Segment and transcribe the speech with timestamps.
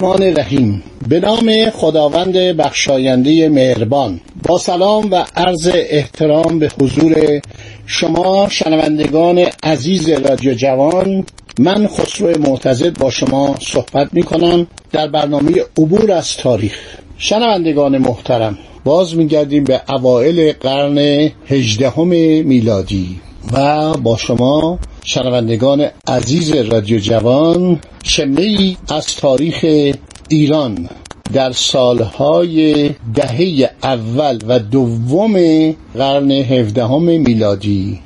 [0.00, 0.82] الرحمن الرحیم.
[1.08, 4.20] به نام خداوند بخشاینده مهربان.
[4.42, 7.40] با سلام و عرض احترام به حضور
[7.86, 11.24] شما شنوندگان عزیز رادیو جوان
[11.58, 16.78] من خسرو معتزد با شما صحبت می کنم در برنامه عبور از تاریخ.
[17.18, 20.98] شنوندگان محترم باز میگردیم به اوائل قرن
[21.46, 22.08] هجدهم
[22.46, 23.20] میلادی
[23.52, 29.66] و با شما شنوندگان عزیز رادیو جوان شمه از تاریخ
[30.28, 30.88] ایران.
[31.32, 35.34] در سالهای دهه اول و دوم
[35.94, 38.00] قرن هفدهم میلادی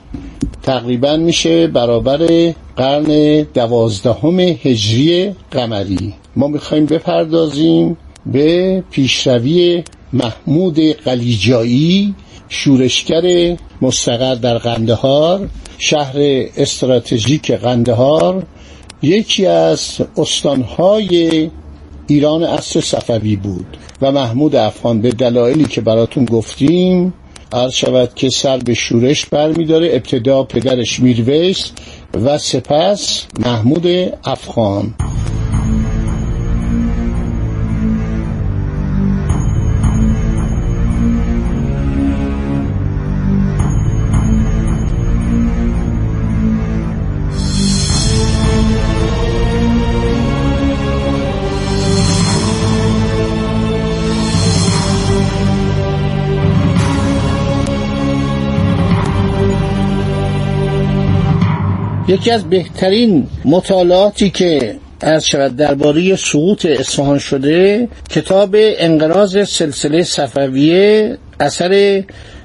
[0.62, 6.14] تقریبا میشه برابر قرن دوازدهم هجری قمری.
[6.36, 12.14] ما می‌خوایم بپردازیم به پیشروی محمود قلیجایی
[12.48, 15.48] شورشگر مستقر در قندهار
[15.80, 16.16] شهر
[16.56, 18.42] استراتژیک قندهار
[19.02, 21.50] یکی از استانهای
[22.06, 27.14] ایران عصر صفوی بود و محمود افغان به دلایلی که براتون گفتیم
[27.52, 31.70] عرض شود که سر به شورش برمیداره ابتدا پدرش میرویس
[32.14, 33.86] و سپس محمود
[34.24, 34.94] افغان.
[62.10, 71.18] یکی از بهترین مطالعاتی که از شود درباره سقوط اصفهان شده کتاب انقراض سلسله صفویه
[71.40, 72.02] اثر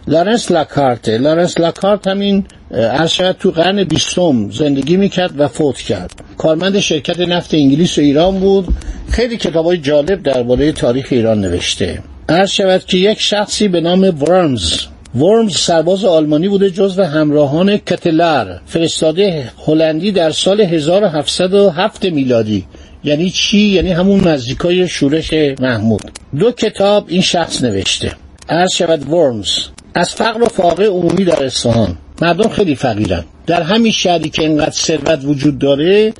[0.07, 1.09] لارنس لاکارت.
[1.09, 6.11] لارنس لاکارت همین عرض شود تو قرن بیستم زندگی می‌کرد و فوت کرد.
[6.37, 8.67] کارمند شرکت نفت انگلیس و ایران بود.
[9.09, 11.99] خیلی کتاب های جالب درباره تاریخ ایران نوشته.
[12.29, 14.79] عرض شود که یک شخصی به نام ورمز
[15.15, 22.65] ورمز سرباز آلمانی بوده جزو همراهان کتلر فرستاده هلندی در سال 1707 میلادی.
[23.03, 26.11] یعنی چی؟ یعنی همون نزدیکای شورش محمود.
[26.39, 28.11] دو کتاب این شخص نوشته.
[28.49, 29.49] عرض شود ورمز
[29.93, 31.97] از فقر و فاقه عمومی در اصفهان.
[32.21, 33.23] مردم خیلی فقیرن.
[33.47, 36.13] در همین شهری که اینقدر ثروت وجود داره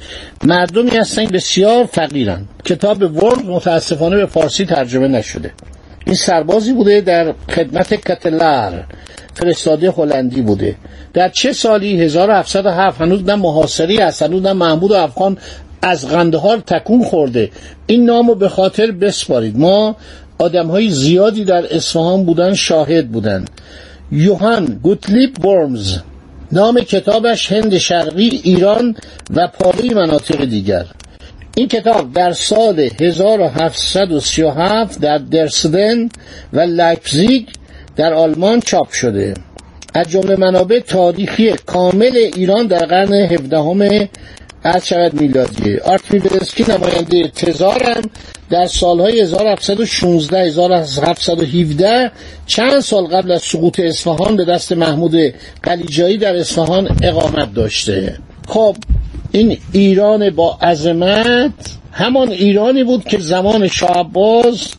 [0.43, 2.45] مردمی هستن بسیار فقیرن.
[2.65, 5.51] کتاب ورمز متاسفانه به فارسی ترجمه نشده.
[6.05, 8.83] این سربازی بوده در خدمت کتلر.
[9.33, 10.75] فرستاده هلندی بوده.
[11.13, 14.21] در چه سالی؟ 1707 هنوز نه محاصری است.
[14.21, 15.37] هنوز نه محمود و افغان
[15.81, 17.49] از غندهار تکون خورده.
[17.87, 19.57] این نامو به خاطر بسپارید.
[19.57, 19.95] ما
[20.37, 23.45] آدم های زیادی در اصفهان بودن شاهد بودن.
[24.11, 25.97] یوهان گوتلیپ ورمز
[26.51, 28.95] نام کتابش هند شرقی ایران
[29.35, 30.85] و پاره مناطق دیگر.
[31.57, 36.09] این کتاب در سال 1737 در درسدن
[36.53, 37.47] و لایپزیگ
[37.95, 39.33] در آلمان چاپ شده.
[39.93, 44.07] از جمله منابع تاریخی کامل ایران در قرن هفدهم
[44.63, 45.77] از شود میلادی.
[45.77, 48.01] آرتمیدرسکی نماینده تزارم
[48.49, 52.11] در سالهای 1716 1717
[52.45, 55.15] چند سال قبل از سقوط اصفهان به دست محمود
[55.63, 58.17] قلیجایی در اصفهان اقامت داشته.
[58.47, 58.75] خب
[59.35, 61.51] این ایران با عظمت
[61.91, 64.73] همان ایرانی بود که زمان شاه عباس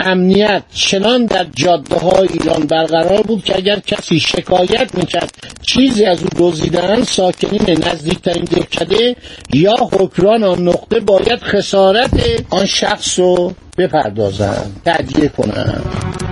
[0.00, 5.30] امنیت چنان در جاده های ایران برقرار بود که اگر کسی شکایت می‌کرد
[5.62, 9.16] چیزی از او دزدیدن ساکنین نزدیکترین دهکده
[9.52, 12.10] یا حکران آن نقطه باید خسارت
[12.50, 16.27] آن شخص رو بپردازند تدیه کنند.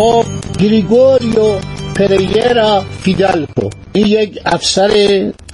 [0.00, 0.24] خب
[0.60, 1.58] گریگوریو
[1.94, 4.90] پریرا فیدالکو این یک افسر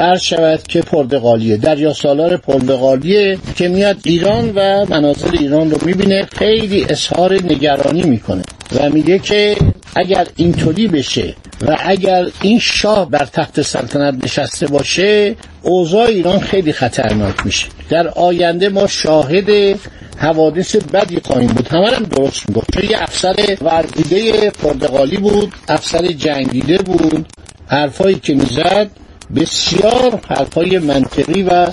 [0.01, 6.29] عرض شود که پرتغالیه دریا سالار پرتغالیه که میاد ایران و مناظر ایران رو می‌بینه
[6.33, 8.43] خیلی اظهار نگرانی می‌کنه
[8.81, 9.57] و میگه که
[9.97, 11.35] اگر اینطوری بشه
[11.67, 17.67] و اگر این شاه بر تخت سلطنت نشسته باشه اوضاع ایران خیلی خطرناک میشه.
[17.91, 19.79] در آینده ما شاهد
[20.17, 21.69] حوادث بدی خواهیم بود.
[21.69, 22.67] همه هم درست می‌گفت.
[22.75, 27.27] چون یه افسر ورزیده پرتغالی بود افسر جنگیده بود.
[27.67, 28.91] حرفایی که می‌زد
[29.37, 31.67] بسیار حرفای منطقی و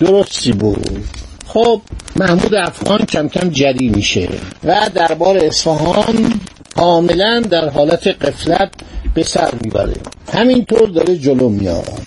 [0.00, 1.04] درستی بود.
[1.46, 1.80] خب
[2.16, 4.28] محمود افغان کم کم جری میشه
[4.64, 6.40] و دربار اصفهان
[6.76, 8.70] کاملا در حالت قفلت
[9.14, 9.94] به سر می‌بره.
[10.32, 12.02] همینطور داره جلو میاد.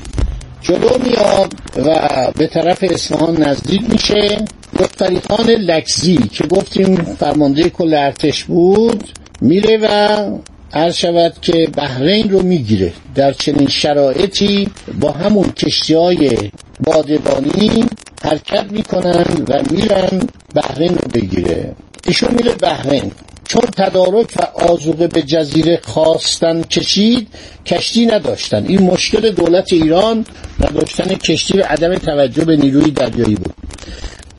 [0.62, 1.54] جلو میاد
[1.86, 2.08] و
[2.38, 4.46] به طرف اصفهان نزدیک میشه.
[4.82, 9.10] لطفری خان لکزی که گفتیم فرمانده کل ارتش بود
[9.42, 9.88] میره و
[10.74, 14.70] عرض شود که بحرین رو می‌گیره در چنین شرایطی
[15.00, 17.86] با همون کشتی های بادبانی
[18.24, 20.22] حرکت می‌کنن و میرن
[20.56, 21.76] بحرین رو بگیره.
[22.08, 23.12] ایشون میره بحرین.
[23.48, 24.42] چون تدارک و
[24.72, 27.28] آزوقه به جزیره خواستن کشید
[27.66, 28.66] کشتی نداشتن.
[28.68, 30.26] این مشکل دولت ایران
[30.60, 33.54] نداشتن کشتی و عدم توجه به نیروی دریایی بود.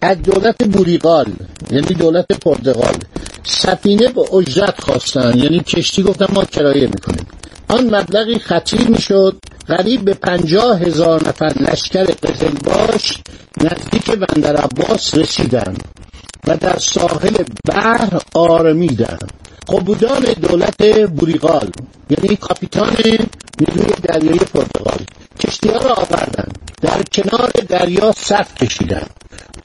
[0.02, 1.26] از دولت بوریقال
[1.70, 2.96] یعنی دولت پرتغال
[3.44, 5.38] سفینه به اجرت خواستن.
[5.38, 7.26] یعنی کشتی گفتن ما کرایه می‌کنیم.
[7.68, 9.36] آن مبلغی خطیر می‌شد.
[9.68, 13.18] قریب به پنجاه هزار نفر لشکر قزلباش
[13.60, 15.76] نزدیک بندر عباس رسیدن
[16.46, 19.18] و در ساحل بحر آرمیدن.
[19.68, 21.70] قبودان دولت بوریغال
[22.10, 22.96] یعنی کاپیتان
[23.60, 25.00] نیروی دریایی پرتغال.
[25.46, 26.48] کشتی ها را آوردن.
[26.80, 29.06] در کنار دریا صف کشیدن.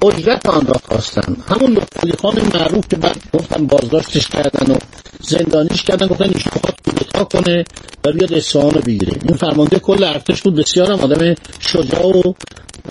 [0.01, 1.35] اجرت آن را خواستن.
[1.50, 4.77] همون لطفالی خان معروف که بعد گفتن بازداشتش کردن و
[5.21, 7.63] زندانیش کردن گفتن ایشون می‌خواد کودتا کنه
[8.06, 9.13] و بیاد اصفهان رو بگیره.
[9.24, 10.56] این فرمانده کل ارتش بود.
[10.56, 12.33] بسیار هم آدم شجاع و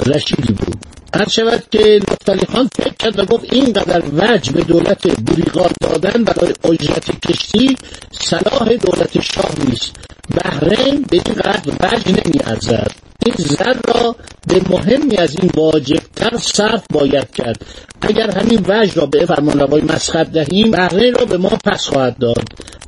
[0.07, 0.77] رشیدی بود.
[1.15, 6.25] هر شود که لطفالی خان فکر کرد و گفت اینقدر وجه به دولت بوریغال دادن
[6.25, 7.77] برای اجرت کشتی
[8.13, 9.93] صلاح دولت شاه نیست.
[10.31, 12.93] بحرین به این قدر وجه نمی ارزد
[13.27, 17.67] این زر را به مهمی از این واجبتر صرف باید کرد.
[18.03, 22.45] اگر همین وجه را به فرمانروای مسخط دهیم بحرین را به ما پس خواهد داد.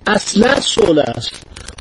[0.07, 1.33] اصلا صلح است.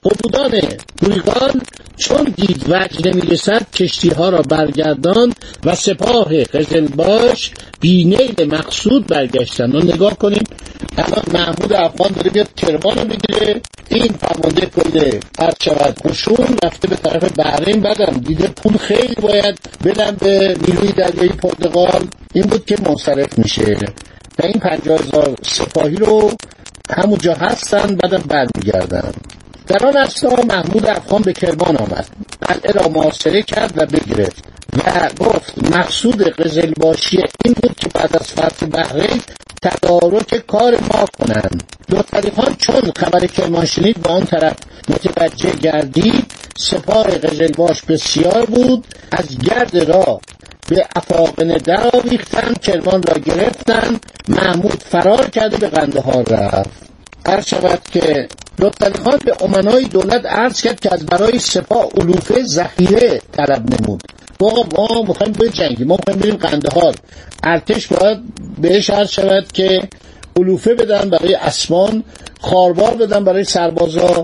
[0.06, 0.62] قبودان
[1.02, 1.52] بوریغال
[1.98, 5.34] چون دید وجه نمی‌رسد کشتی ها را برگردان
[5.66, 10.44] و سپاه قزلباش بینیل مقصود برگشتن و نگاه کنیم
[10.98, 16.88] الان محمود افغان داره بیاد کرمان رو بگیره این فرمانده کل هر شود قشون رفته
[16.88, 22.08] به طرف بحرین بدم دیده پول خیلی باید بدم به نیروی دریایی پرتغال.
[22.34, 23.78] این بود که منصرف میشه.
[24.40, 26.32] و این پنجاه هزار سپاهی رو
[26.90, 29.14] همونجا هستن بعدم برمیگردن.
[29.68, 32.08] در آن اصلا محمود افغان به کرمان آمد.
[32.42, 34.44] قلعه را محاصره کرد و بگرفت.
[34.78, 39.22] و گفت مقصود قزلباشی این بود که بعد از فتح بحرین
[39.62, 41.64] تدارک کار ما کنند.
[41.90, 44.56] لطفعلی خان چون خبر کرمان شنید به آن طرف
[44.90, 50.20] متوجه گردید سپاه قزلباش بسیار بود از گرد را
[50.68, 56.87] به افاقنه در آویختن کرمان را گرفتن محمود فرار کرده به قندهار رفت.
[57.28, 58.28] هر شود که
[58.60, 64.02] لطفعلی خان به امنای دولت عرض کرد که از برای سپاه علوفه ذخیره طلب نمود.
[64.40, 66.96] با ما می‌خوایم بجنگیم ما می‌خوایم بریم قندهار.
[67.44, 68.18] ارتش باید
[68.62, 69.82] بهش عرض شود که
[70.38, 72.04] علوفه بدن برای اسمان
[72.42, 74.24] خاربار بدن برای سربازا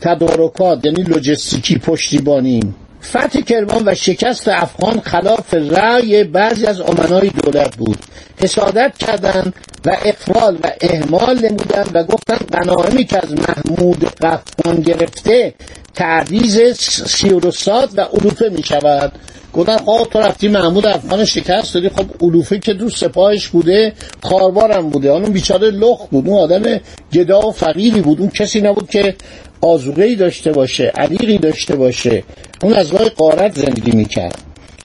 [0.00, 2.74] تدارکات یعنی لوجستیکی پشتیبانی.
[3.04, 7.98] فتح کرمان و شکست افغان خلاف رأی بعضی از امنای دولت بود.
[8.36, 15.54] حسادت کردند و اقفال و اهمال نمودند و گفتند غنایمی که از محمود قفقان گرفته
[15.94, 16.60] تعویز
[17.06, 19.12] سیروسات و علوفه می شود
[19.54, 23.92] گفتن خب تو رفتی محمود افغان شکست دادی خب علوفه که دو سپاهش بوده
[24.22, 25.08] خاربارم بوده.
[25.08, 26.80] اون بیچاره لخ بود اون آدم
[27.12, 28.20] گدا و فقیری بود.
[28.20, 29.14] اون کسی نبود که
[29.60, 32.22] آزوغهی داشته باشه علیقی داشته باشه.
[32.64, 34.38] اون از راه قارت زندگی می‌کرد.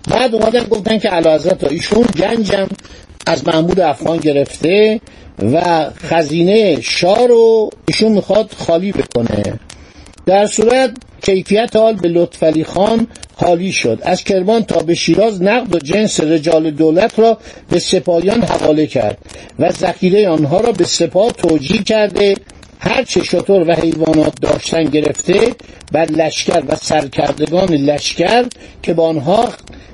[0.08, 2.68] بعد اومدن گفتن که علاوه ایشون گنجم
[3.28, 5.02] از محمود افغان گرفته
[5.54, 9.60] و خزینه شاه رو ایشون می‌خواد خالی بکنه.
[10.26, 14.00] در صورت کیفیت حال به لطفعلی خان خالی شد.
[14.02, 17.38] از کرمان تا به شیراز نقد و جنس رجال دولت را
[17.70, 19.18] به سپاهیان حواله کرد
[19.60, 22.36] و ذخیره آنها را به سپاه توجیه کرده
[22.80, 25.56] هر چه شطور و حیوانات داشتن گرفته
[25.92, 28.46] بر لشکر و سرکردگان لشکر
[28.84, 29.50] که با آنها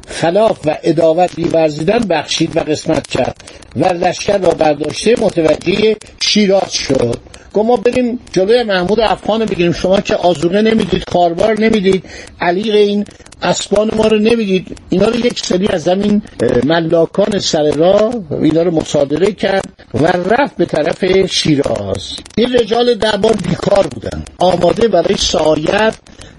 [0.07, 3.43] خلاف و اداوت بیورزیدن بخشید و قسمت کرد
[3.75, 7.19] و لشکر را برداشته متوجه شیراز شد.
[7.55, 9.71] گفت ما بریم جلوی محمود افغان بگیریم.
[9.71, 12.03] شما که آزوقه نمی‌دید کاربار نمی‌دید
[12.41, 13.05] علی این
[13.41, 14.77] اسبان ما رو نمی‌دید.
[14.89, 16.21] اینا رو یک سری از همین
[16.63, 22.09] ملاکان سر را اینا رو مصادره کرد و رفت به طرف شیراز.
[22.37, 24.23] این رجال دربار بیکار بودن.
[24.37, 25.95] آماده برای سایت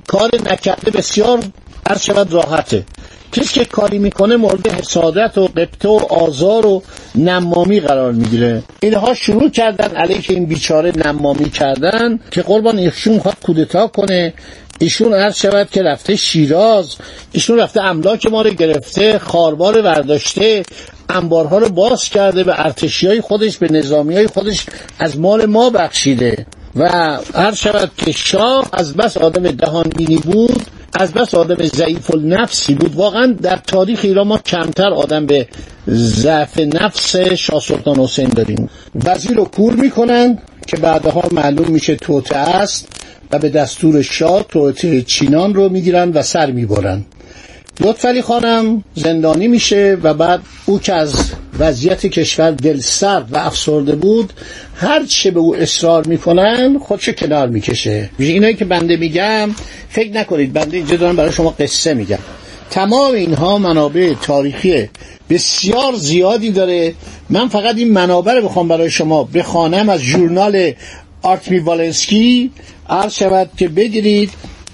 [0.07, 1.41] کار نکرده بسیار
[1.89, 2.85] هر شود راحته.
[3.37, 6.83] کسی که کاری می‌کنه مورد حسادت و قبطه و آزار و
[7.15, 8.63] نمامی قرار می‌گیره.
[8.83, 14.35] اینها شروع کردن علیه این بیچاره نمامی کردن که قربان ایشون خواهد کودتا کنه.
[14.81, 16.97] ایشون عرض شود که رفته شیراز
[17.33, 20.63] ایشون رفته املاک ما رو گرفته خاربار ورداشته
[21.09, 24.67] انبارها رو باز کرده به ارتشی های خودش به نظامی های خودش
[24.99, 26.47] از مال ما بخشیده.
[26.77, 26.89] و
[27.35, 30.66] هر شود که شاه از بس آدم دهان بینی بود
[30.99, 32.95] از بس آدم ضعیف النفسی بود.
[32.95, 35.49] واقعا در تاریخ ایران ما کمتر آدم به
[35.89, 38.71] ضعف نفس شاه سلطان حسین داریم.
[39.05, 42.89] وزیر رو کور می‌کنن که بعدها معلوم میشه توته است
[43.33, 47.05] و به دستور شاه توته چینان رو می‌گیرن و سر می‌برن.
[47.81, 51.26] لطفعلی خانم زندانی میشه و بعد او که از
[51.59, 54.33] وضعیت کشور دل سرد و افسرده بود
[54.77, 58.11] هر چه به او اصرار می‌کنن خودشو کنار می‌کشه.
[58.19, 59.51] اینایی که بنده میگم
[59.89, 62.19] فکر نکنید بنده اینجا دارم برای شما قصه میگم.
[62.71, 64.89] تمام اینها منابع تاریخی
[65.31, 66.95] بسیار زیادی داره.
[67.31, 70.73] من فقط این منابع رو بخوام برای شما بخوانم از ژورنال
[71.23, 72.51] آرتمی والنسکی.
[72.89, 74.31] عرض شود که بگیرید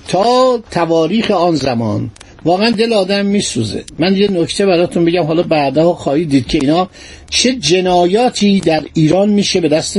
[0.08, 2.10] تا تواریخ آن زمان.
[2.44, 3.84] واقعا دل آدم میسوزه.
[3.99, 6.88] من یه نکته براتون بگم حالا بعدها خواهید دید که اینا
[7.30, 9.96] چه جنایاتی در ایران میشه به دست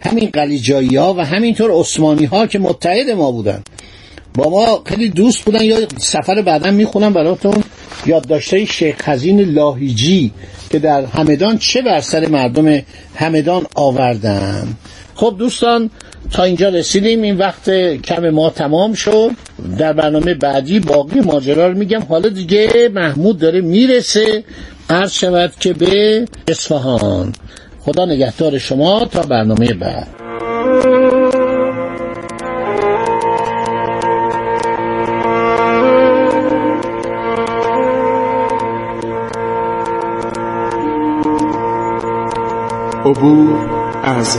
[0.00, 3.62] همین قلیجایی ها و همینطور عثمانی ها که متحد ما بودن.
[4.34, 7.64] با ما خیلی دوست بودن یا سفر بعدا می‌خونم براتون.
[8.06, 10.30] یادداشته شیخ خزین لاهیجی
[10.70, 12.82] که در همدان چه بر سر مردم
[13.14, 14.76] همدان آوردن؟
[15.16, 15.90] خب دوستان
[16.32, 17.22] تا اینجا رسیدیم.
[17.22, 19.30] این وقت کم ما تمام شد.
[19.78, 22.02] در برنامه بعدی باقی ماجرا رو میگم.
[22.02, 24.44] حالا دیگه محمود داره می‌رسه.
[24.90, 27.32] عرض شود که به اصفهان.
[27.80, 30.08] خدا نگهدار شما تا برنامه بعد.
[43.04, 43.70] عبور
[44.04, 44.38] از